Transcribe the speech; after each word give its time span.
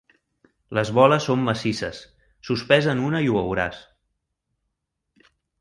Les 0.77 0.89
boles 0.99 1.27
són 1.29 1.43
massisses: 1.49 2.01
sospesa'n 2.51 3.05
una 3.11 3.23
i 3.27 3.31
ho 3.35 3.39
veuràs. 3.39 3.85